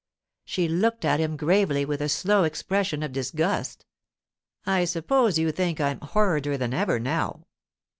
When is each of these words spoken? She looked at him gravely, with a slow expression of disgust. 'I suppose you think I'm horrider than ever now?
She 0.45 0.67
looked 0.67 1.05
at 1.05 1.19
him 1.19 1.37
gravely, 1.37 1.85
with 1.85 2.01
a 2.01 2.09
slow 2.09 2.43
expression 2.43 3.03
of 3.03 3.11
disgust. 3.11 3.85
'I 4.65 4.85
suppose 4.85 5.37
you 5.37 5.51
think 5.51 5.79
I'm 5.79 5.99
horrider 5.99 6.57
than 6.57 6.73
ever 6.73 6.99
now? 6.99 7.45